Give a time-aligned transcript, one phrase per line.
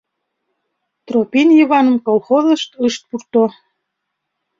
[1.05, 3.43] Тропин Йываным колхозыш ышт пурто.